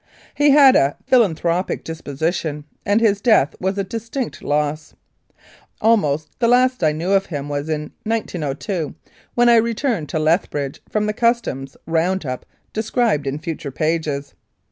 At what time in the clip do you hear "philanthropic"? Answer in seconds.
1.05-1.83